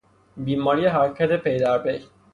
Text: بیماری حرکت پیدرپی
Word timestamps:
بیماری 0.37 0.85
حرکت 0.85 1.31
پیدرپی 1.43 1.99